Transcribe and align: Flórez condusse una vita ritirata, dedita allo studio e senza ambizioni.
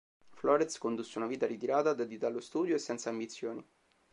Flórez 0.37 0.79
condusse 0.79 1.19
una 1.19 1.27
vita 1.27 1.45
ritirata, 1.45 1.93
dedita 1.93 2.25
allo 2.25 2.39
studio 2.41 2.73
e 2.73 2.79
senza 2.79 3.11
ambizioni. 3.11 3.63